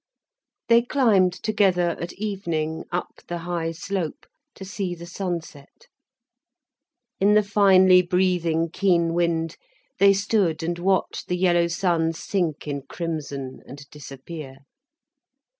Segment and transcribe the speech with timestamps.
[0.67, 5.85] They climbed together, at evening, up the high slope, to see the sunset.
[7.19, 9.57] In the finely breathing, keen wind
[9.99, 14.61] they stood and watched the yellow sun sink in crimson and disappear.